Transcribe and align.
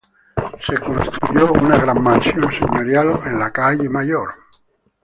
Se 0.59 0.75
construyó 0.79 1.53
una 1.53 1.77
gran 1.77 2.01
mansión 2.01 2.49
señorial 2.51 3.19
en 3.27 3.37
la 3.37 3.51
calle 3.51 3.87
Mayor. 3.87 4.29